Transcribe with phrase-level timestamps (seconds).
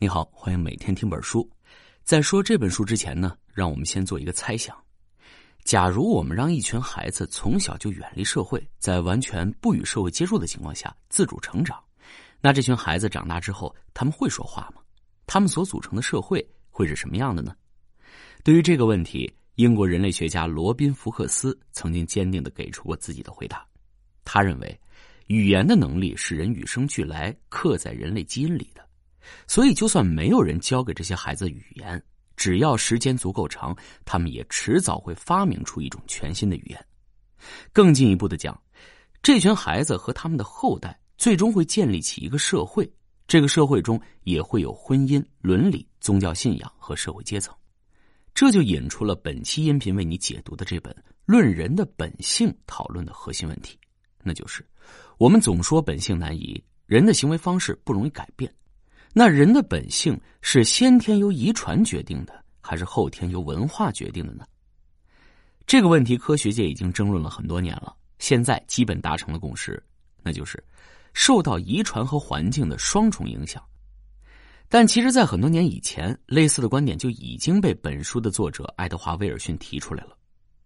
[0.00, 1.50] 你好，欢迎每天听本书。
[2.04, 4.76] 在说这本书之前呢，让我们先做一个猜想：
[5.64, 11.82] 假如我们让一群孩子从小就远离社会，在完全不与社会接触的情况下自主成长，
[12.40, 14.80] 那这群孩子长大之后，他们会说话吗？
[15.26, 17.52] 他们所组成的社会会是什么样的呢？
[18.44, 23.66] 对于这个问题，英国人类学家罗宾·福克斯曾经坚定的给出过自己的回答。
[24.24, 24.80] 他认为，
[25.26, 28.87] 语言的能力是人与生俱来、刻在人类基因里的。
[29.46, 32.02] 所以，就算没有人教给这些孩子语言，
[32.36, 36.86] 只要时间足够长，他们也迟早会发明出一种全新的语言。
[37.72, 38.60] 更进一步的讲，
[39.22, 42.90] 这群孩子和他们的后代最终会建立起一个社会，
[43.26, 47.54] 这个社会中也会有婚姻、伦理、宗教信仰和社会阶层。
[48.34, 50.92] 这就引出了本期音频为你解读的这本
[51.26, 53.76] 《论人的本性》讨论的核心问题，
[54.22, 54.64] 那就是
[55.16, 58.52] 我们总说本性难移，人的行为方式不容易改变。
[59.12, 64.44] 那人的本性是先天由遗传决定的，还是后天由文化决定的呢？
[65.66, 69.82] 这个问题，科学界已经争论了很多年了，现在基本达成了共识，
[70.22, 70.62] 那就是
[71.14, 73.62] 受到遗传和环境的双重影响。
[74.68, 80.16] 但其实，在很多年以前，类似的观点就已经被本书的作者爱德华·威尔逊提出来了。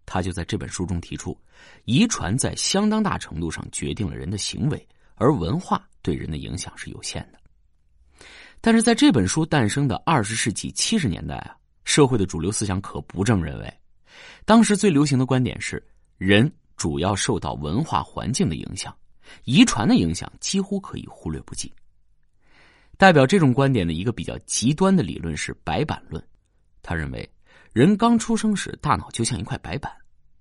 [0.05, 1.37] 他就在这本书中提出，
[1.85, 7.39] 遗传在相当大程度上决定了人的行为，而文化对人的影响是有限的。
[8.65, 13.73] 但是在这本书诞生的二十世纪七十年代啊，社会的主流思想可不这么认为。
[14.45, 15.85] 当时最流行的观点是，
[16.17, 18.95] 人主要受到文化环境的影响，
[19.43, 21.69] 遗传的影响几乎可以忽略不计。
[22.95, 26.25] 代表这种观点的一个比较极端的理论是白板论，
[26.81, 27.29] 他认为
[27.73, 29.91] 人刚出生时大脑就像一块白板，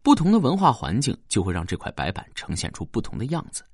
[0.00, 3.64] 不同的文化环境就会让这块白板呈现出不同的样子。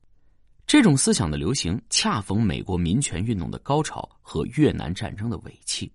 [0.69, 5.91] 这种思想的流行，恰逢美国民权运动的高潮和越南战争的尾气，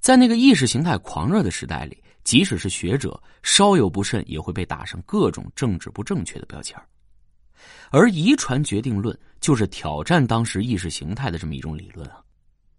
[0.00, 6.76] 在那个意识形态狂热的时代里，即使是学者，稍有不慎也会被打上各种政治不正确的标签
[7.90, 12.20] 而遗传决定论就是挑战当时意识形态的这么一种理论啊。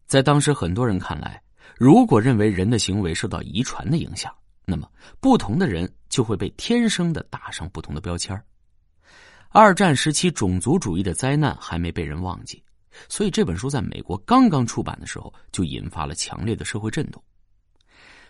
[0.08, 1.42] 在当时很多人看来，
[1.78, 4.86] 如果认为人的行为受到遗传的影响，那么
[5.22, 8.38] 不同的人就会被天生的打上不同的标签
[9.58, 12.62] 二战时期种族主义的灾难还没被人忘记，
[13.08, 17.24] 所以这本书在美国刚刚出版的时候就引发了强烈的社会震动。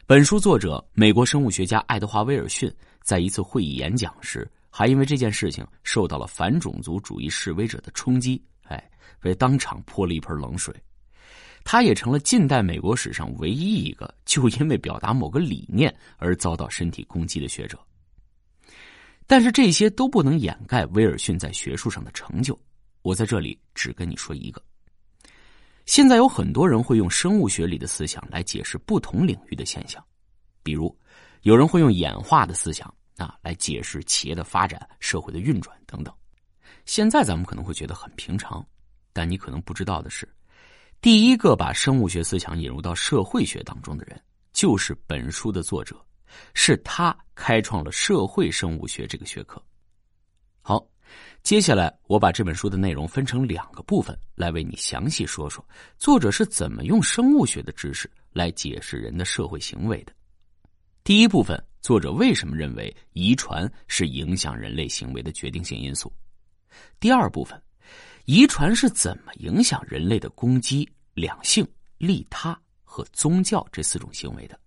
[0.06, 2.72] 本书作者美国生物学家爱德华·威尔逊
[3.02, 8.88] 在一次会议演讲时，还因为这件事情受到了反种族主义示威者的冲击，哎，
[9.20, 10.72] 被当场泼了一盆冷水。
[11.64, 17.80] 他也成了近代美国史上唯一一个就因为表达某个理念而遭到身体攻击的学者。
[19.28, 22.60] 但是这些都不能掩盖威尔逊在学术上的成就。
[23.02, 24.62] 我在这里只跟你说一个。
[25.86, 30.04] 现在有很多人会用生物学里的思想来解释不同领域的现象，
[30.64, 30.96] 比如
[31.44, 36.12] 有人会用演化的思想啊来解释企业的发展、社会的运转等等。
[36.86, 38.66] 现在咱们可能会觉得很平常，
[39.14, 40.28] 但你可能不知道的是，
[41.02, 44.20] 第一个把生物学思想引入到社会学当中的人，
[44.54, 45.96] 就是本书的作者。
[46.54, 49.62] 是他开创了社会生物学这个学科。
[50.62, 50.86] 好，
[51.44, 55.64] 接下来我把这本书的内容分成两个部分来为你详细说说，
[55.98, 60.14] 作者是怎么用生物学的知识来解释人的社会行为的。
[61.04, 66.12] 第一部分，作者为什么认为遗传是影响人类行为的决定性因素？
[67.00, 67.62] 第二部分，
[68.26, 71.64] 遗传是怎么影响人类的攻击、两性、
[72.00, 74.60] 利他和宗教这四种行为的？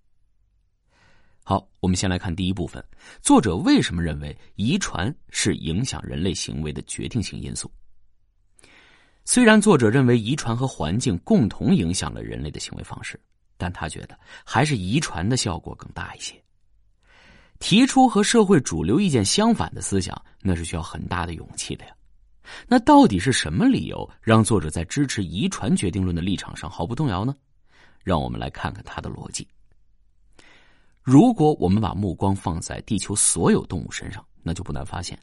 [1.49, 2.85] 好，我们先来看第一部分，
[3.23, 7.73] 作者为什么认为遗传是影响人类行为的决定性因素？
[9.25, 13.19] 虽然作者认为遗传和环境共同影响了人类的行为方式，
[13.57, 16.35] 但他觉得还是遗传的效果更大一些。
[17.59, 21.93] 提出和社会主流意见相反的思想，那是需要很大的勇气的呀。
[22.67, 27.35] 那到底是什么理由让作者在支持遗传决定论的立场上毫不动摇呢？
[28.05, 29.49] 让我们来看看他的逻辑。
[31.11, 35.19] 如果我们把目光放在地球所有动物身上，那就不难发现，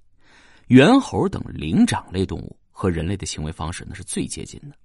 [0.69, 4.75] 猿猴等灵长类动物和人类的行为方式那是最接近的，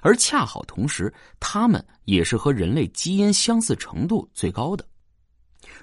[0.00, 4.86] 而恰好同时，它们也是和人类基因相似程度最高的。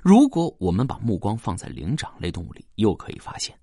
[0.01, 3.53] 如果我们把目光放在灵长类动物里，又可以发现，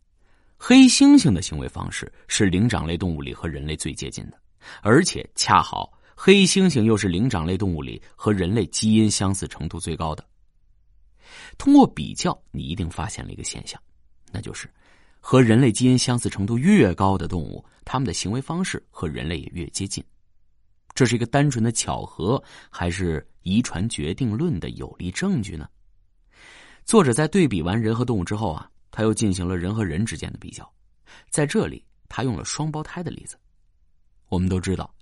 [0.58, 4.38] 黑猩猩的行为方式是灵长类动物里和人类最接近的，
[4.82, 10.22] 而且恰好黑猩猩又是灵长类动物里和人类基因相似程度最高的。
[11.58, 13.80] 通过比较，你一定发现了一个现象，
[14.32, 14.68] 那就是
[15.20, 20.02] 和人类基因相似程度越高的动物，它们的行为方式和人类也越接近。
[20.94, 25.68] 这是一个单纯的巧合，还是遗传决定论的有力证据呢？
[26.84, 30.70] 作者在对比完人和动物之后啊，他又进行了人和人之间的比较。
[31.30, 33.36] 在这里，他用了双胞胎的例子。
[34.28, 34.94] 我们都知道，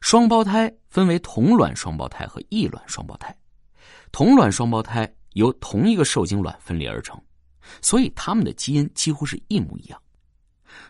[0.00, 3.36] 双胞胎分为同卵双胞胎和异卵双胞胎。
[4.10, 7.20] 同卵双胞胎由同一个受精卵分裂而成，
[7.82, 10.00] 所以他们的基因几乎是一模一样。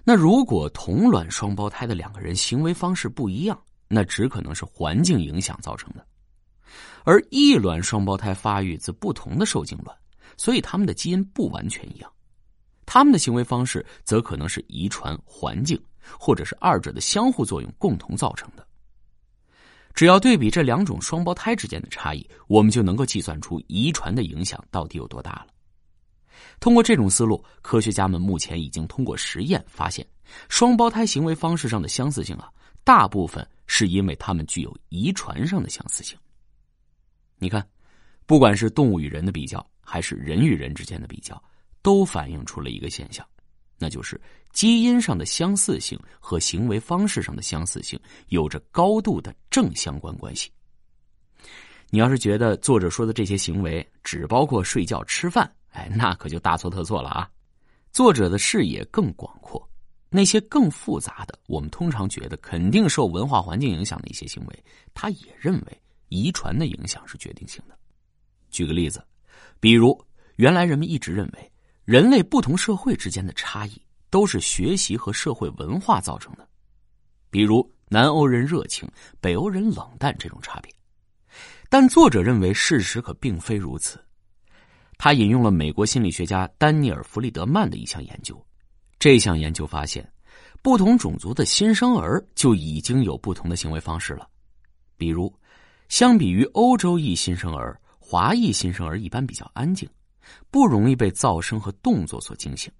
[0.04, 6.06] 那如果同卵双胞胎的两个人行为方式不一样，那只可能是环境影响造成的，
[7.04, 9.96] 而异卵双胞胎发育自不同的受精卵，
[10.37, 12.10] 所以他们的基因不完全一样，
[12.84, 15.81] 他们的行为方式则可能是遗传、环境，
[16.19, 18.66] 或者是二者的相互作用共同造成的。
[19.96, 25.46] 只要对比这两种双胞胎之间的差异，我们就能够计算出遗传的影响到底有多大了。
[26.60, 30.06] 通过这种思路，科学家们目前已经通过实验发现，
[30.48, 32.48] 双胞胎行为方式上的相似性啊，
[32.84, 33.44] 大部分。
[33.69, 36.16] 是因为它们具有遗传上的相似性。
[37.37, 37.69] 你看，
[38.25, 41.43] 不管是动物与人的比较，还是人与人之间的比较，
[41.82, 43.26] 都反映出了一个现象，
[43.78, 44.20] 那就是
[44.52, 50.50] 基因上的相似性和行为方式上的相似性有着高度的正相关关系。
[51.90, 57.31] 你要是觉得作者说的这些行为只包括睡觉、吃饭，哎，那可就大错特错了啊！
[57.93, 59.62] 作者的视野更广阔。
[60.08, 64.64] 那些更复杂的，我们通常觉得肯定受文化环境影响的一些行为，
[64.94, 67.76] 他也认为遗传的影响是决定性的。
[68.50, 69.05] 举个例子，
[69.61, 70.00] 比如
[70.37, 71.52] 原来人们一直认为
[71.87, 73.81] 人类不同社会之间的差异
[74.11, 76.47] 都是学习和社会文化造成的，
[77.31, 78.91] 比如南欧人热情，
[79.21, 80.75] 北欧人冷淡这种差别。
[81.69, 84.05] 但作者认为事实可并非如此。
[84.99, 88.44] 他引用了美国心理学家丹尼尔·弗里德曼的一项研究。
[88.99, 90.11] 这项研究发现，
[90.62, 94.29] 不同种族的新生儿就已经有不同的行为方式了。
[94.97, 95.32] 比如，
[95.89, 99.89] 相比于欧洲裔新生儿，华裔新生儿一般比较安静，
[100.50, 102.73] 不容易被噪声和动作所惊醒。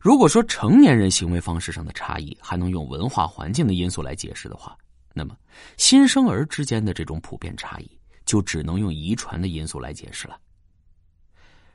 [0.00, 4.76] 如果说成年人行为方式上的差异还能用文化环境的因素来解释的话，
[5.14, 5.36] 那么
[5.76, 7.90] 新生儿之间的这种普遍差异
[8.24, 10.38] 就只能用遗传的因素来解释了。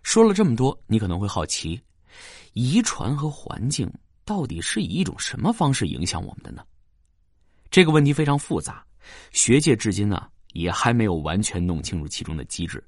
[0.01, 1.81] 说了这么多，你可能会好奇。
[2.51, 3.91] 遗传和环境
[4.25, 6.63] 到底是以一种什么方式影响我们的呢？
[7.71, 8.85] 这个问题非常复杂，
[9.31, 12.83] 学界至今呢也还没有完全弄清楚其中的机制。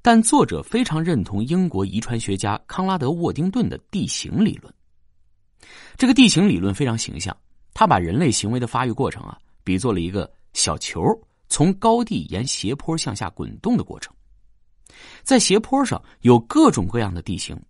[0.00, 4.72] 但作者非常认同英国遗传学家康拉德·沃丁顿的地形理论。
[5.96, 7.36] 这个地形理论非常形象，
[7.74, 11.02] 他把人类行为的发育过程啊比作了一个小球
[11.48, 14.14] 从高地沿斜坡向下滚动的过程，
[15.22, 17.60] 在斜坡上有各种各样的地形。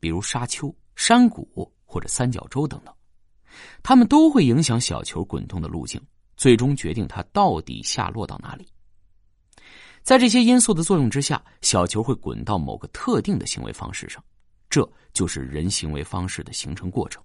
[0.00, 2.92] 比如沙丘、山谷或者三角洲等等，
[3.84, 6.00] 它们都会影响小球滚动的路径，
[6.36, 8.66] 最终决定它到底下落到哪里。
[10.02, 14.22] 在这些因素的作用之下，小球会滚到某个特定的行为方式上，
[14.68, 17.22] 这就是人行为方式的形成过程。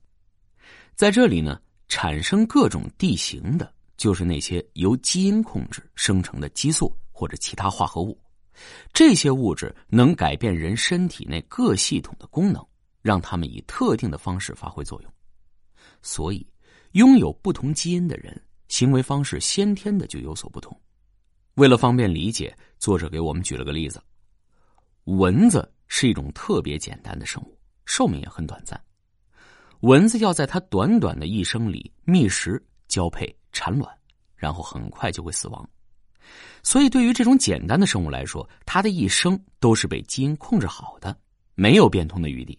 [0.94, 8.18] 在这里呢，产生各种地形的，就是那些由基因控制生成的激素或者其他化合物。
[8.94, 12.64] 这些物质能改变人身体内各系统的功能，
[13.02, 15.12] 让他们以特定的方式发挥作用。
[16.02, 16.46] 所以，
[16.92, 20.80] 拥有不同基因的人，行为方式先天的就有所不同。
[21.58, 24.00] 为了方便理解，作者给我们举了个例子：
[25.06, 28.80] 蚊子是一种特别简单的生物，寿命也很短暂。
[29.80, 33.92] 蚊子要在它短短的一生里觅食、交配、产卵，
[34.36, 35.68] 然后很快就会死亡。
[36.62, 41.18] 所以，对于这种简单的生物来说，它的一生都是被基因控制好的，
[41.56, 42.56] 没有变通的余地。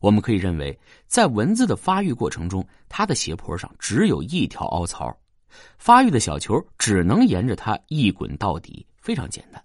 [0.00, 5.12] 我们可以认为，在蚊子的发育过程中，它的斜坡上只有一条凹槽，
[5.78, 9.62] 发育的小球只能沿着它一滚到底，非常简单。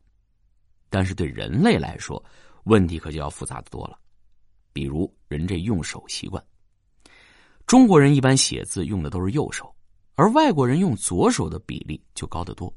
[0.90, 2.24] 但是对人类来说，
[2.66, 3.98] 问题可就要复杂的多了。
[4.74, 6.44] 比如，人这用手习惯，
[7.66, 9.74] 中国人一般写字用的都是右手，
[10.16, 12.74] 而外国人用左手的比例就高得多。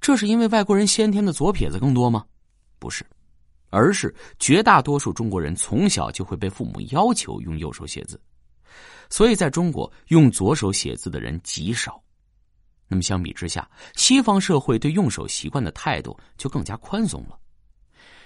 [0.00, 2.24] 这是因为外国人先天的左撇子更多吗？
[2.78, 3.04] 不是，
[3.70, 8.20] 而是绝大多数中国人从小就会被父母要求用右手写字，
[9.14, 12.02] 所以在中国用左手写字的人极少。
[12.88, 17.38] 那么相比之下，西方社会对用手习惯的态度就更加宽松了。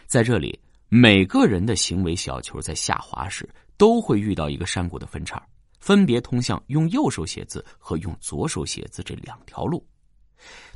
[0.07, 5.47] 在这里，每个人的行为小球在下滑时都会遇到一个山谷的分叉，
[5.79, 9.87] 分别通向用右手写字和用左手写字这两条路。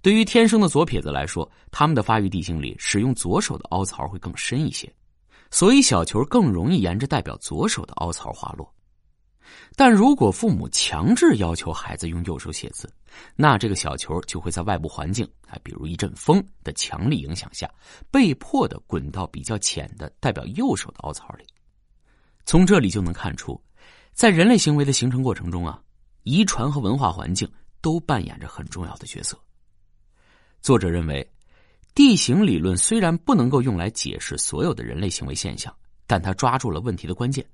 [0.02, 4.94] 对于天生的左撇子来说，他们的发育地形里使用左手的凹槽会更深一些，
[5.50, 8.70] 所以小球更容易沿着代表左手的凹槽滑落。
[9.76, 12.92] 但如果父母强制要求孩子用右手写字，
[13.36, 17.70] 那这个小球就会在外部环境啊，比如一阵风的强力影响下，
[18.10, 21.44] 被迫的滚到比较浅的代表右手的凹槽里。
[22.44, 23.60] 从这里就能看出，
[24.12, 25.80] 在人类行为的形成过程中啊，
[26.22, 29.38] 遗传和文化环境都扮演着很重要的角色。
[30.60, 31.28] 作者认为，
[31.94, 35.74] 地形理论虽然不能够用来解释所有的人类行为现象，
[36.06, 37.44] 但他抓住了问题的关键。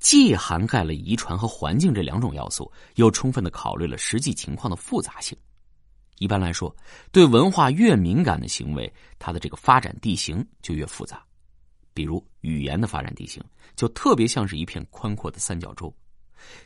[0.00, 5.36] 既涵盖了遗传和环境这两种要素，又充分的考虑了实际情况的复杂性。
[6.18, 6.74] 一般来说，
[7.12, 11.22] 对文化越敏感的行为，它的这个发展地形就越复杂。
[11.92, 13.44] 比如语言的发展地形，
[13.76, 15.94] 就特别像是一片宽阔的三角洲，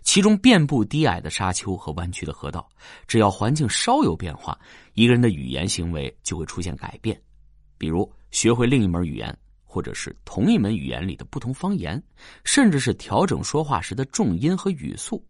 [0.02, 2.68] 其中遍布低矮的沙丘和弯曲的河道。
[3.08, 4.56] 只要环境稍有变化，
[4.94, 7.20] 一个人的语言行为就会出现改变。
[7.78, 9.36] 比如学会另一门语言。
[9.74, 12.00] 或者是同一门语言里的不同方言，
[12.44, 15.20] 甚至是调整说话时的重音和语速，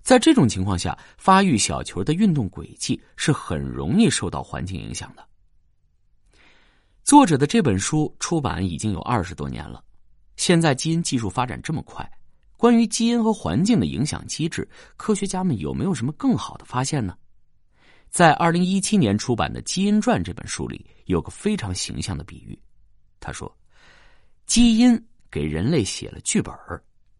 [0.00, 5.22] 在这种情况下，发育小球的运动轨迹是很容易受到环境影响的。
[7.04, 9.84] 作者的这本书出版已经有二十多年了，
[10.36, 12.10] 现在基因技术发展这么快，
[12.56, 14.66] 关于基因和环境的影响机制，
[14.96, 17.14] 科学家们有没有什么更好的发现呢？
[18.08, 22.58] 在二零一七年出版的《基因传》这本书里，有个非常形象的比喻。
[23.22, 23.50] 他说
[24.44, 25.00] ：“基因
[25.30, 26.52] 给人类写了剧本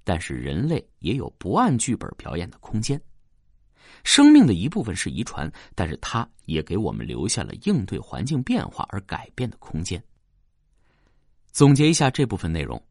[0.03, 3.01] 但是人类也有不按剧本表演的空间。
[4.03, 10.03] 生命的一部分是遗传，但是它也给我们留下了应对环境变化而改变的空间。”
[11.53, 12.83] 总结一下这部分内容：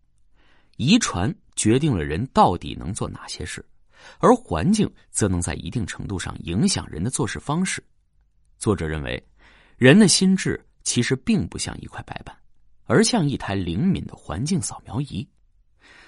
[0.77, 3.65] 遗传决定了人到底能做哪些事，
[4.19, 7.83] 而环境则能在一定程度上影响人的做事方式。
[8.57, 9.21] 作者认为，
[9.75, 12.37] 人的心智其实并不像一块白板。
[12.91, 15.25] 而像一台灵敏的环境扫描仪，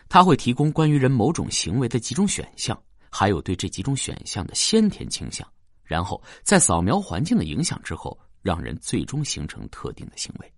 [0.09, 2.77] 它会提供关于人某种行为的几种选项，
[3.09, 5.47] 还有对这几种选项的先天倾向，
[5.85, 10.53] 然后在扫描环境的影响之后，让人最终形成特定的行为。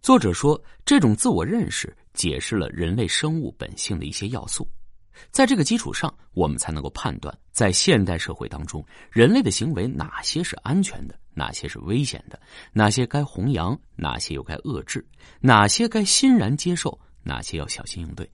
[0.00, 4.66] 作者说，这种自我认识解释了人类生物本性的一些要素，
[5.30, 11.18] 在这个基础上，我们才能够判断在现代社会当中，人类的行为哪些是安全的。
[11.34, 12.38] 哪些是危险的？
[12.72, 13.78] 哪些该弘扬？
[13.96, 15.02] 哪些又该遏制？
[15.40, 16.98] 哪些该欣然接受？
[17.22, 18.30] 哪些要小心应对？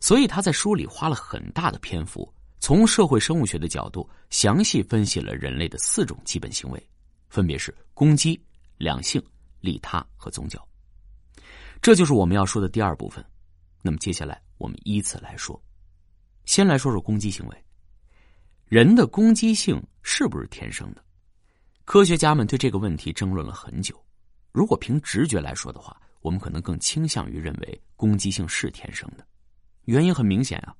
[0.00, 6.90] 所以他在书里花了很大的篇幅，从社会生物学的角度详细分析了人类的四种基本行为，
[7.28, 8.42] 分别是攻击、
[8.76, 9.22] 两性、
[9.60, 10.60] 利他和宗教。
[11.80, 13.24] 这就是我们要说的第二部分。
[13.82, 15.60] 那么接下来我们依次来说，
[16.44, 17.64] 先来说说攻击行为。
[18.66, 21.04] 人的攻击性是不是天生的？
[21.84, 23.94] 科学家们对这个问题争论了很久。
[24.52, 29.26] 如果凭直觉来说的话，我们可能更倾向于认为攻击性是天生的。
[29.84, 30.74] 原因很明显啊，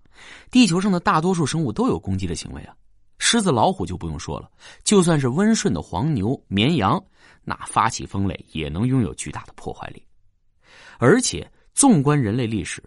[0.50, 2.74] 地球上的大多数生物都有攻击的行为啊。
[3.18, 4.50] 狮子、老虎就不用说了，
[4.82, 7.02] 就算是温顺的黄牛、绵羊，
[7.42, 10.04] 那发起疯来也能拥有巨大的破坏力。
[10.98, 12.82] 而且，纵观人类历史，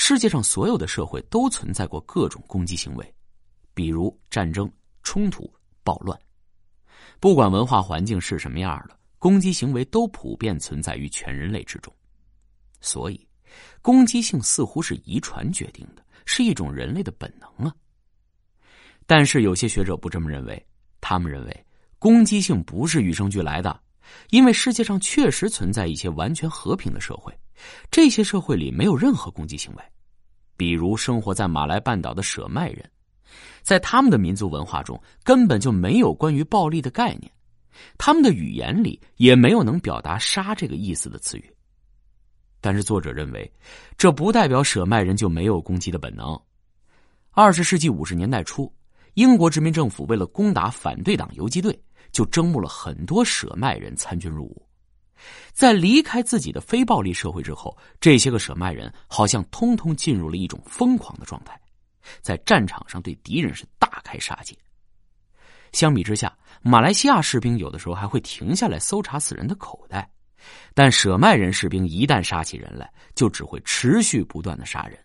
[0.00, 3.14] 世界上所有的社会都存在过各种攻击行为，
[3.74, 4.70] 比如战争、
[5.02, 5.52] 冲突、
[5.82, 6.16] 暴乱。
[7.18, 11.92] 不管文化环境是什么样的，攻击行为都普遍存在于全人类之中，
[12.80, 13.26] 所以，
[13.82, 17.74] 攻击性似乎是遗传决定的，是一种人类的本能啊。
[19.04, 20.64] 但是有些学者不这么认为，
[21.00, 21.66] 他们认为
[21.98, 23.78] 攻击性不是与生俱来的，
[24.30, 27.36] 因为世界上确实存在一些完全和平的社会，
[27.90, 29.82] 这些社会里没有任何攻击行为，
[30.56, 32.90] 比如生活在马来半岛的舍麦人。
[33.62, 37.30] 在他们的民族文化中，根本就没有关于暴力的概念，
[37.98, 41.54] 他们的语言里也没有能表达“杀”这个意思的词语。
[42.60, 43.52] 但是作者认为，
[43.96, 46.40] 这不代表舍麦人就没有攻击的本能。
[47.30, 48.72] 二十世纪五十年代初，
[49.14, 51.78] 英国殖民政府为了攻打反对党游击队，
[52.10, 54.67] 就征募了很多舍麦人参军入伍。
[55.52, 61.60] 在离开自己的非暴力社会之后，这些个舍麦人好像通通进入了一种疯狂的状态。
[62.22, 64.56] 在战场上对敌人是大开杀戒。
[65.72, 70.10] 相比之下，马来西亚士兵有的时候还会停下来搜查死人的口袋，
[70.72, 74.98] 但舍麦人士兵一旦杀起人来，就只会持续不断的杀人。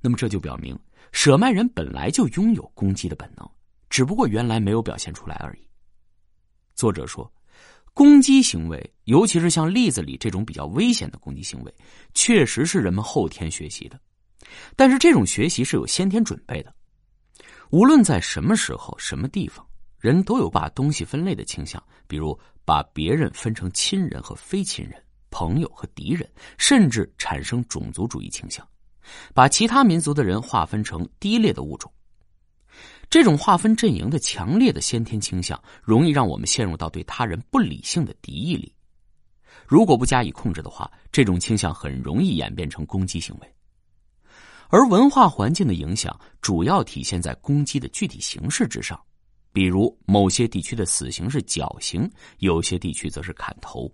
[0.00, 0.78] 那么这就表明，
[1.12, 3.50] 舍麦人本来就拥有攻击的本能，
[3.88, 5.66] 只不过原来没有表现出来而已。
[6.74, 7.32] 作者说，
[7.98, 11.74] 攻击行为，尤其是像例子里这种比较危险的攻击行为，
[12.14, 13.98] 确实是人们后天学习的。
[14.76, 16.72] 但是这种学习是有先天准备的，
[17.70, 19.66] 无论在什么时候、什么地方，
[19.98, 24.94] 人都有把东西分类的倾向，比如把别人分成亲人和非亲人、
[25.28, 28.64] 朋友和敌人，甚至产生种族主义倾向。
[29.34, 31.92] 把其他民族的人划分成低劣的物种。
[33.10, 38.72] 这种划分阵营的强烈的先天倾向，容易让我们陷入到对他人不理性的敌意里。
[39.66, 43.54] 如果不加以控制的话，这种倾向很容易演变成攻击行为。
[44.68, 49.00] 而文化环境的影响主要体现在攻击的具体形式之上，
[49.52, 53.90] 比如某些地区的死刑是绞刑，有些地区则是砍头。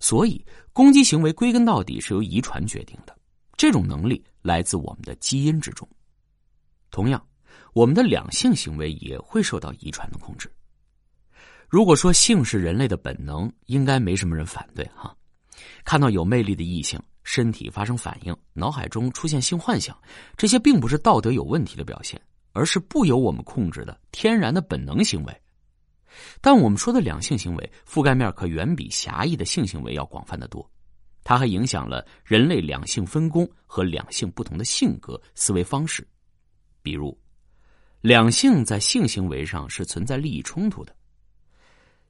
[0.00, 3.18] 所以，攻击行为归根到底是由遗传决定的，
[3.56, 5.88] 这种能力来自我们的基因之中。
[6.90, 7.26] 同样，
[7.72, 10.50] 我们的两性行为也会受到遗传的控制。
[11.68, 15.14] 如果说性是人类的本能，应该没什么人反对哈。
[15.84, 17.00] 看到有魅力的异性。
[17.24, 19.94] 身体发生反应，脑海中出现性幻想，
[20.34, 22.18] 这些并不是道德有问题的表现，
[22.52, 25.42] 而是不由我们控制的天然的本能行为。
[26.40, 30.66] 但我们说的两性行为覆盖面可远比狭义的性行为要广泛的多，
[31.22, 36.08] 它还影响了人类两性分工和两性不同的性格思维方式。
[36.80, 37.14] 比如，
[38.00, 40.94] 两性在性行为上是存在利益冲突的，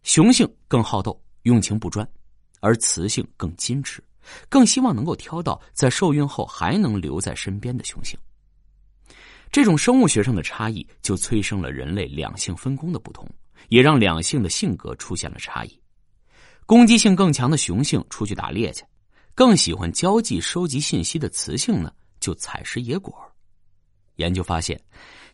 [0.02, 2.07] 雄性更好斗，用情不专，
[2.61, 4.02] 而雌性更矜持。
[4.50, 8.18] 更希望能够挑到在受孕后还能留在身边的雄性。
[9.50, 13.26] 这种生物学上的差异就催生了人类两性分工的不同，
[13.71, 15.80] 也让两性的性格出现了差异。
[16.66, 18.85] 攻击性更强的雄性出去打猎去，
[19.35, 21.90] 更喜欢交际收集信息的雌性呢
[22.21, 23.14] 就采食野果。
[24.16, 24.78] 研究发现，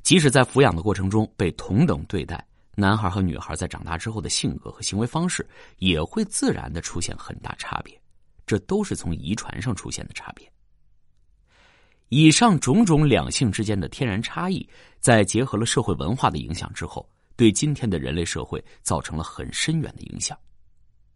[0.05, 2.47] 即使在抚养的过程中被同等对待，
[2.77, 5.45] 男孩和女孩在长大之后的性格和行为方式
[5.79, 7.99] 也会自然的出现很大差别。
[8.47, 10.47] 这都是从遗传上出现的差别。
[12.11, 14.69] 以上种种两性之间的天然差异，
[15.01, 20.39] 在结合了社会文化的影响之后，对今天的人类社会造成了很深远的影响。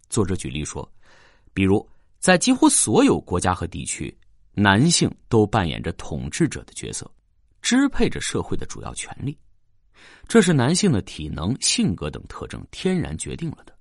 [0.09, 0.91] 作者举例说，
[1.53, 1.87] 比如
[2.19, 4.17] 在几乎所有国家和地区，
[4.55, 7.09] 男性都扮演着统治者的角色，
[7.69, 9.37] 支配着社会的主要权利，
[10.27, 13.77] 这是男性的体能、性格等特征天然决定了的。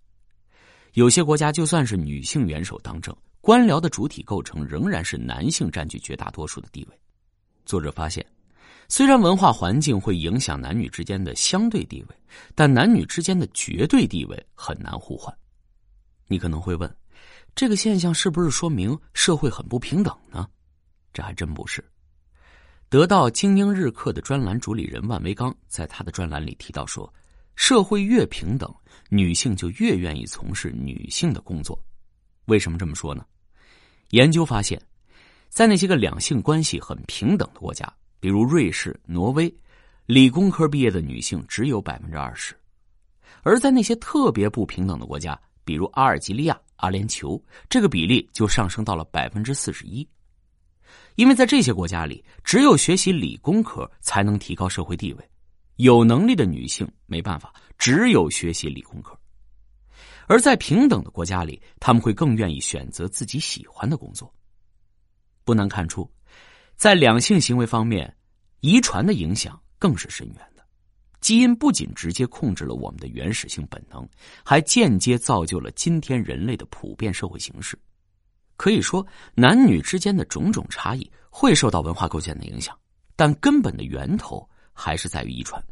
[0.92, 3.16] 有些国家就算是女性元首当政。
[3.40, 7.00] 官僚的主体构成仍然是男性占据绝大多数的地位。
[7.66, 8.26] 作者发现，
[8.90, 12.16] 虽然文化环境会影响男女之间的相对地位，
[12.56, 15.34] 但男女之间的绝对地位很难互换。
[16.28, 16.94] 你可能会问，
[17.56, 20.46] 这个现象是不是说明社会很不平等呢？
[21.14, 21.82] 这还真不是。
[22.90, 27.14] 得到精英日课的专栏主理人万维刚在他的专栏里提到说，
[27.56, 28.74] 社会越平等，
[29.10, 31.78] 女性就越愿意从事女性的工作。
[32.46, 33.26] 为什么这么说呢？
[34.12, 34.82] 研究发现，
[35.50, 39.54] 在那些个两性关系很平等的国家，比如瑞士、挪威，
[40.06, 42.56] 理工科毕业的女性只有百分之二十；
[43.44, 50.08] 而在那些特别不平等的国家，比如阿尔及利亚、阿联酋，这个比例就上升到了百分之四十一。
[51.18, 55.30] 因为在这些国家里，只有学习理工科才能提高社会地位，
[55.78, 59.20] 有能力的女性没办法，只有学习理工科。
[60.28, 64.32] 而在平等的国家里，他们会更愿意选择自己喜欢的工作。
[65.44, 66.08] 不难看出，
[66.76, 68.16] 在两性行为方面，
[68.60, 70.64] 遗传的影响更是深远的。
[71.20, 74.08] 基因不仅直接控制了我们的原始性本能，
[74.46, 77.76] 还间接造就了今天人类的普遍社会形式。
[78.58, 82.78] 可以说，男女之间的种种差异会受到文化构建的影响，
[83.16, 85.64] 但根本的源头还是在于遗传。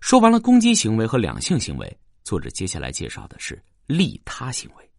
[0.00, 1.98] 说完了攻击行为和两性行为。
[2.24, 4.90] 作者接下来介绍的是利他行为。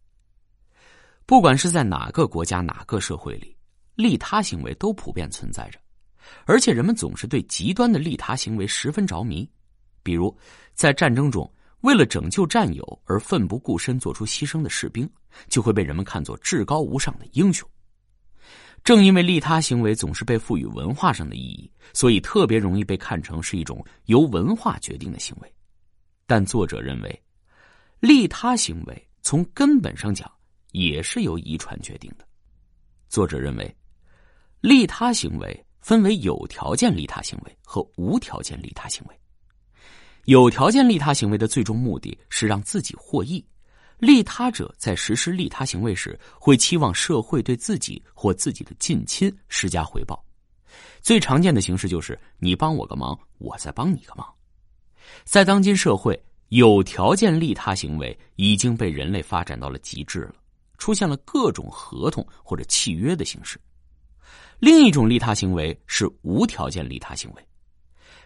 [1.26, 3.56] 不管是在哪个国家、哪个社会里，
[3.96, 5.78] 利他行为都普遍存在着，
[6.44, 9.48] 而且人们总是对极端的利他行为十分着迷。
[10.04, 10.32] 比如，
[10.72, 15.08] 在战争中，为了拯救战友而奋不顾身做出牺牲的士兵，
[15.48, 17.68] 就会被人们看作至高无上的英雄。
[18.82, 25.52] 正因为利他行为总是被赋予文化上的意义，所以特别容易被看成是一种由文化决定的行为。
[26.26, 27.22] 但作者认为，
[28.00, 30.30] 利他行为从根本上讲
[30.70, 32.26] 也是由遗传决定的。
[33.08, 33.76] 作者认为，
[34.60, 39.20] 利他行为分为有条件利他行为和无条件利他行为。
[40.26, 43.44] 有条件利他行为的最终目的是让自己获益，
[43.98, 50.20] 利他者在实施利他行为时会期望社会对自己或自己的近亲施加回报。
[51.00, 54.26] 最常见的形式就是你帮我个忙，我再帮你个忙。
[55.22, 60.34] 在当今社会，有条件利他行为已经被人类发展到了极致了，
[60.76, 63.60] 出现了各种合同或者契约的形式。
[64.58, 67.46] 另一种利他行为是无条件利他行为，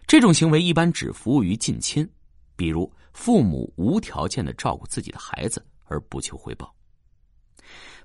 [0.06, 2.08] 这种行为一般只服务于近亲，
[2.56, 6.74] 比如父母无条件的照顾自己的孩子而不求回报。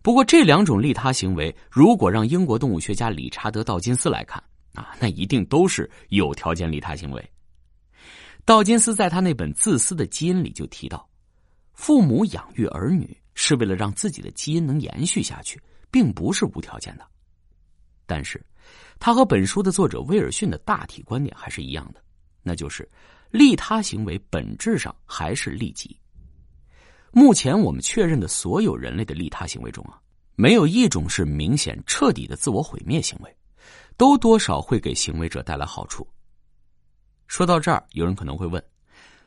[0.02, 7.32] 不过，这两种利他行为，如果让英国动物学家理查德·道金斯来看啊，那一定都是有条件利他行为。
[8.46, 11.10] 道金斯在他那本《自私的基因》里就提到，
[11.74, 17.08] 父母养育儿女是为了让自己的基因能延续下去，并不是无条件的。
[18.06, 18.44] 但是，
[19.00, 22.02] 他和本书的作者威尔逊的大体观点还是一样的，
[22.44, 22.88] 那就是
[23.32, 26.00] 利他行为本质上还是利己。
[27.12, 30.00] 目前我们确认的所有人类的利他行为中啊，
[30.36, 33.38] 没有一种是明显彻底的自我毁灭行为，
[33.98, 36.06] 都多少会给行为者带来好处。
[37.28, 38.64] 说到这儿，有人可能会问：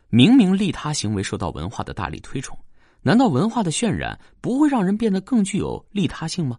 [0.08, 2.56] 明明利他行为受到文化的大力推崇，
[3.02, 6.58] 难道文化的渲染不会让人变得更具有利他性吗？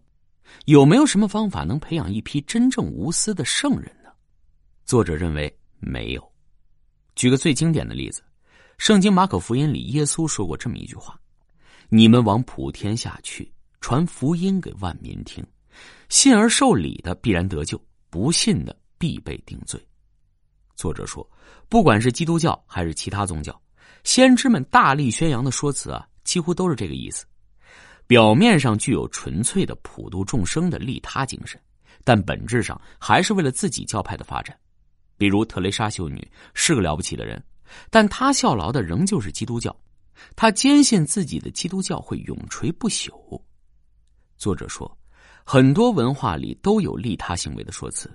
[0.65, 4.09] 有没有什么方法能培养一批真正无私的圣人呢？
[4.85, 6.31] 作者认为没有。
[7.15, 8.23] 举个最经典的例子。
[8.77, 11.19] 圣经马可福音里，耶稣说过这么一句话
[11.89, 15.45] ：“你们往普天下去，传福音给万民听。
[16.07, 17.77] 信而受礼的必然得救，
[18.09, 19.85] 不信的必被定罪。”
[20.77, 21.29] 作者说，
[21.67, 23.61] 不管是基督教还是其他宗教，
[24.05, 27.25] 先知们大力宣扬的说辞啊，几乎都是这个意思。
[28.09, 31.61] 表面上具有纯粹的普度众生的利他精神，
[32.03, 34.57] 但本质上还是为了自己教派的发展。
[35.15, 37.39] 比如特蕾莎修女是个了不起的人。
[37.91, 39.79] 但她效劳的仍旧是基督教，
[40.35, 43.39] 他坚信自己的基督教会永垂不朽。
[44.37, 44.97] 作者说，
[45.43, 48.09] 很多文化里都有利他行为的说辞，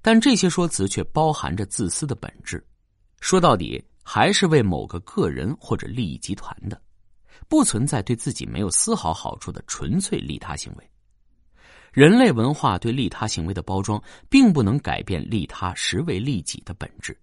[0.00, 2.64] 但这些说辞却包含着自私的本质，
[3.20, 6.80] 说到底还是为某个个人或者利益集团的，
[7.48, 10.90] 不存在对自己没有丝毫好处的纯粹利他行为。
[11.92, 17.18] 人类文化对利他行为的包装，并不能改变利他实为利己的本质，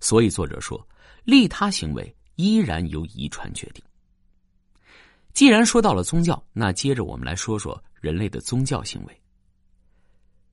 [0.00, 0.86] 所以作者说。
[1.24, 3.82] 利他行为依然由遗传决定。
[5.32, 9.22] 既然说到了宗教，那接着我们来说说人类的宗教行为。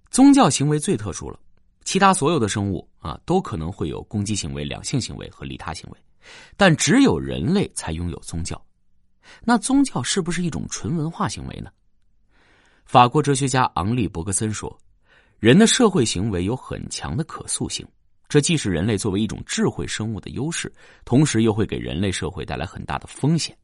[0.09, 1.39] 宗教行为最特殊了，
[1.83, 5.99] 其他所有的生物啊都可能会有攻击行为、两性行为和利他行为，
[6.57, 8.59] 但只有人类才拥有宗教。
[9.43, 11.69] 那宗教是不是一种纯文化行为呢？
[12.85, 14.77] 法国哲学家昂利·伯格森说
[15.39, 17.87] ：“人的社会行为有很强的可塑性。”
[18.29, 20.73] 这既是人类作为一种智慧生物的优势，
[21.05, 23.55] 同时又会给人类社会带来很大的风险。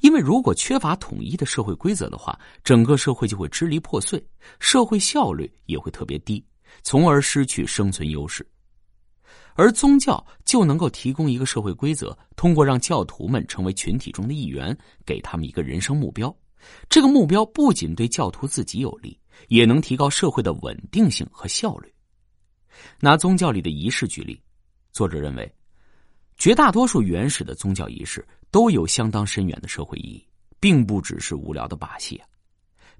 [0.00, 4.22] 因为如果缺乏统一的社会规则的话，整个社会就会支离破碎，
[4.60, 6.44] 社会效率也会特别低，
[6.82, 8.46] 从而失去生存优势。
[9.54, 16.34] 而宗教就能够提供一个社会规则，通过让教徒们成为群体中的一员，给他们一个人生目标。
[16.88, 21.92] 这个目标不仅对教徒自己有利，也能提高社会的稳定性和效率。
[23.00, 24.40] 拿宗教里的仪式举例，
[24.92, 25.52] 作者认为，
[26.36, 30.26] 绝大多数原始的宗教仪式都有相当深远的社会意义，
[30.60, 32.20] 并不只是无聊的把戏。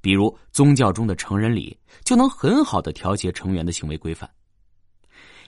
[0.00, 4.28] 比如宗教中的成人礼，就能很好的调节成员的行为规范。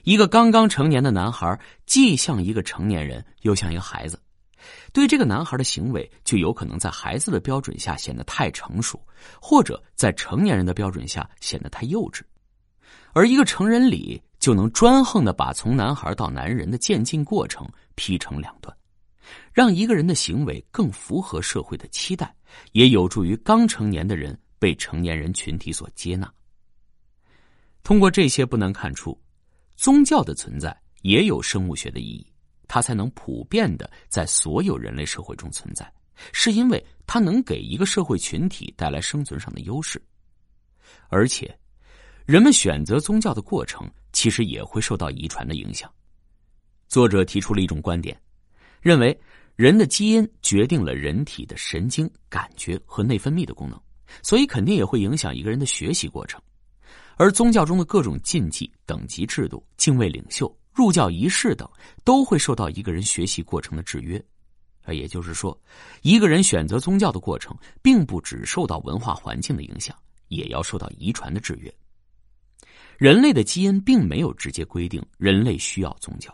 [0.05, 4.21] 一个刚刚成年的男孩，既像一个成年人，又像一个孩子，
[4.93, 9.03] 对这个男孩的行为，就有可能在孩子的标准下显得太成熟，
[9.41, 12.21] 或者在成年人的标准下显得太幼稚。
[13.13, 18.77] 而一个成人礼就能专横的把从男孩到男人的渐进过程劈成两段，
[19.53, 22.31] 让一个人的行为更符合社会的期待，
[22.73, 26.31] 也有助于刚成年的人被成年人群体所接纳。
[27.81, 29.19] 通过这些不难看出，
[29.75, 32.25] 宗教的存在也有生物学的意义，
[32.67, 35.91] 它才能普遍的在所有人类社会中存在，
[36.31, 40.01] 是因为它能给一个社会群体带来生存上的优势，
[41.09, 41.57] 而且。
[42.25, 45.87] 人们选择宗教的过程，其实也会受到遗传的影响。
[46.87, 48.19] 作者提出了一种观点，
[48.81, 49.15] 认为
[49.55, 53.79] 人的基因决定了人体的神经、感觉和内分泌的功能，
[54.23, 56.41] 所以肯定也会影响一个人的学习过程。
[57.17, 61.69] 而宗教中的各种禁忌、等级制度、敬畏领袖、入教仪式等，
[62.03, 64.23] 都会受到一个人学习过程的制约。
[64.83, 65.59] 啊，也就是说，
[66.03, 69.95] 一个人选择宗教的过程，并不只受到文化环境的影响，
[70.27, 71.73] 也要受到遗传的制约。
[72.97, 76.33] 人类的基因并没有直接规定人类需要宗教，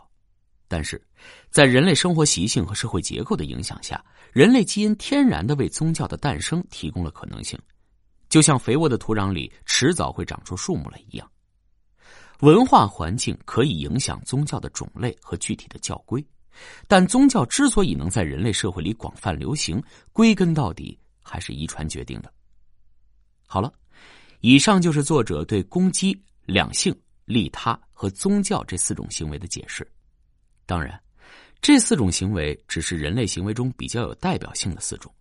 [0.68, 1.02] 但是，
[1.50, 7.58] 在人类生活习性和社会结构的影响下，人类基因天然的为宗教的诞生提供了可能性，
[8.32, 11.30] 就像肥沃的土壤里迟早会长出树木来一样。
[12.40, 16.24] 文化环境可以影响宗教的种类和具体的教规，
[16.88, 19.82] 但宗教之所以能在人类社会里广泛流行，
[20.14, 22.32] 归根到底还是遗传决定的。
[23.46, 23.70] 好了，
[24.40, 26.18] 以上就是作者对攻击。
[26.46, 26.92] 两性、
[27.26, 29.86] 利他和宗教这四种行为的解释，
[30.66, 30.98] 当然，
[31.60, 35.14] 这四种行为只是人类行为中比较有代表性的四种，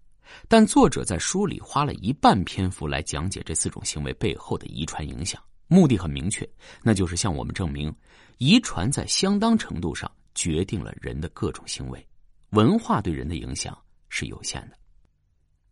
[0.48, 6.48] 但作者在书里花了一半篇幅来讲解这四种行为背后的遗传影响，目的很明确，
[6.82, 7.94] 那就是向我们证明，
[8.38, 12.06] 遗传在相当程度上决定了人的各种行为，
[12.52, 13.78] 文化对人的影响
[14.10, 14.78] 是有限的。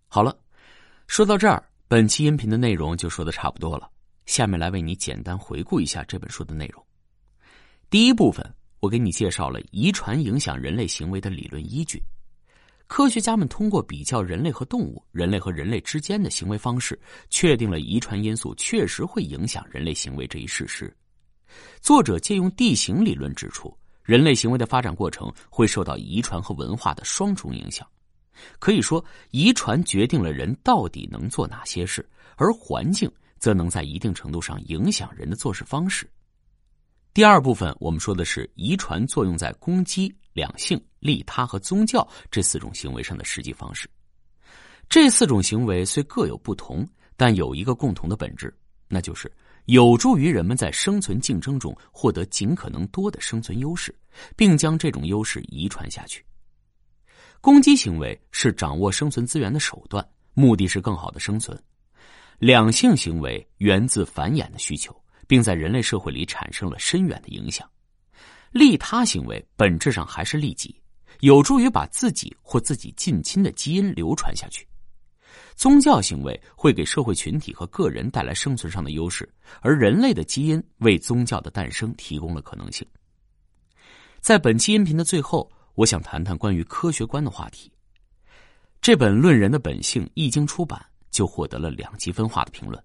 [0.08, 0.38] 好了，
[1.08, 3.89] 说到这儿，本期音频的内容就说的差不多了。
[4.26, 6.86] 下面来为你简单回顾一下这本书的内容。
[7.89, 8.45] 第一部分，
[8.80, 12.00] 我给你介绍了遗传影响人类行为的理论依据。
[12.89, 16.99] 科学家们通过比较人类和动物、人类和人类之间的行为方式，
[17.30, 20.91] 确定了遗传因素确实会影响人类行为这一事实。
[21.82, 23.71] 作者借用地形理论指出，
[24.02, 27.88] 人类行为的发展过程会受到遗传和文化的双重影响。
[28.58, 32.04] 可以说，遗传决定了人到底能做哪些事，
[32.38, 36.10] 而环境则能在一定程度上影响人的做事方式。
[37.13, 40.12] 第二部分，我们说的是遗传作用在攻击。
[40.39, 43.89] 两性、利他和宗教这四种行为上的实际方式，
[44.88, 48.56] 这四种行为虽各有不同，但有一个共同的本质，
[48.88, 49.30] 那就是
[49.65, 53.93] 有助于人们在生存竞争中获得尽可能多的生存优势，
[54.38, 56.23] 并将这种优势遗传下去。
[57.41, 61.54] 攻击行为是掌握生存资源的手段，目的是更好的生存；
[62.39, 64.95] 两性行为源自繁衍的需求，
[65.28, 67.69] 并在人类社会里产生了深远的影响。
[68.51, 70.75] 利他行为本质上还是利己，
[71.19, 74.67] 有助于把自己或自己近亲的基因流传下去。
[75.55, 79.27] 宗教行为会给社会群体和个人带来生存上的优势，
[79.62, 82.88] 而人类的基因为宗教的诞生提供了可能性。
[84.21, 87.71] 在本期音频的最后，我想谈谈关于科学观的话题。
[88.81, 92.81] 这本《论人的本性》一经出版，就获得了两极分化的评论，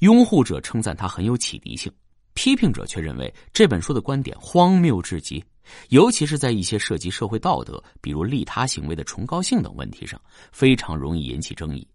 [0.00, 1.90] 拥护者称赞它很有启迪性。
[2.34, 5.44] 批评者却认为这本书的观点荒谬至极，
[5.90, 11.86] 尤其是在一些涉及社会道德，比如利他行为的崇高性等问题上，非常容易引起争议。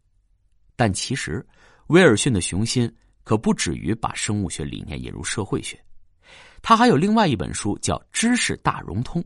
[0.76, 1.46] 但其实，
[1.88, 2.92] 威尔逊的雄心
[3.24, 5.80] 可不止于把生物学理念引入社会学，
[6.62, 9.22] 他还有另外一本书叫《知识大融通》，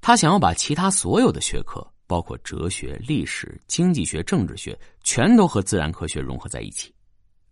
[0.00, 6.94] 他想要把其他所有的学科，包括哲学、历史、经济学、政治学，全都和自然科学融合在一起，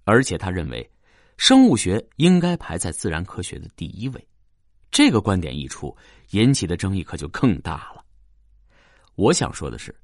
[0.04, 0.88] 而且他认为。
[1.38, 4.28] 生物学应该排在自然科学的第一位，
[4.90, 5.96] 这个观点一出，
[6.30, 8.04] 引起的争议可就更大了。
[9.14, 9.94] 我想说的是，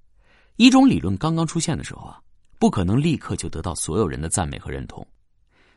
[0.56, 2.22] 一种理论刚刚出现的时候啊，
[2.60, 5.04] 不可能立刻就得到所有人的赞美和认同。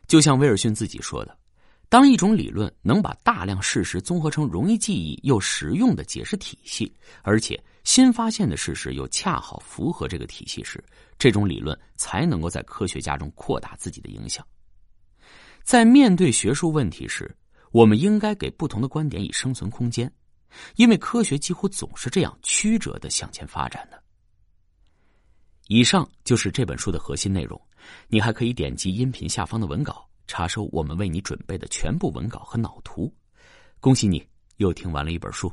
[0.05, 1.35] 就像威尔逊自己说的，
[1.89, 10.81] 当一种理论能把大量事实综合成容易记忆又实用的解释体系，而且新发现的事实又恰好符合这个体系时，
[11.17, 14.45] 这种理论才能够在科学家中扩大自己的影响。
[15.67, 17.29] 在面对学术问题时，
[17.71, 20.09] 我们应该给不同的观点以生存空间，
[20.77, 24.01] 因为科学几乎总是这样曲折的向前发展的。
[25.67, 27.61] 以上就是这本书的核心内容，
[28.07, 33.13] 你还可以点击音频下方的文稿，查收我们为你准备的全部文稿和脑图。
[33.81, 34.25] 恭喜你
[34.55, 35.51] 又听完了一本书。